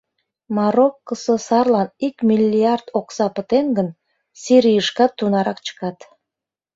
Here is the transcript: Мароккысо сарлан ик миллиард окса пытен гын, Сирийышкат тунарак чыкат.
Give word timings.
Мароккысо 0.55 1.35
сарлан 1.47 1.89
ик 2.07 2.15
миллиард 2.29 2.87
окса 2.99 3.27
пытен 3.35 3.67
гын, 3.77 3.89
Сирийышкат 4.41 5.11
тунарак 5.17 5.59
чыкат. 5.65 5.97